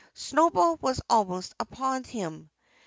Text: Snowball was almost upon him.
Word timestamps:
Snowball 0.15 0.77
was 0.77 0.99
almost 1.11 1.53
upon 1.59 2.03
him. 2.05 2.49